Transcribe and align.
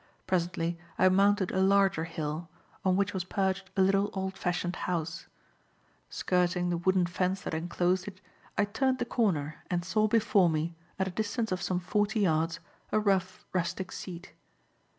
Presently 0.25 0.79
I 0.97 1.07
mounted 1.09 1.51
a 1.51 1.61
larger 1.61 2.05
hill, 2.05 2.49
on 2.83 2.95
which 2.97 3.13
was 3.13 3.23
perched 3.23 3.69
a 3.77 3.83
little, 3.83 4.09
old 4.13 4.35
fashioned 4.35 4.75
house. 4.75 5.27
Skirting 6.09 6.71
the 6.71 6.77
wooden 6.77 7.05
fence 7.05 7.41
that 7.43 7.53
enclosed 7.53 8.07
it, 8.07 8.19
I 8.57 8.65
turned 8.65 8.97
the 8.97 9.05
corner 9.05 9.63
and 9.69 9.85
saw 9.85 10.07
before 10.07 10.49
me, 10.49 10.73
at 10.97 11.07
a 11.07 11.11
distance 11.11 11.51
of 11.51 11.61
some 11.61 11.79
forty 11.79 12.21
yards, 12.21 12.59
a 12.91 12.99
rough, 12.99 13.45
rustic 13.53 13.91
seat. 13.91 14.33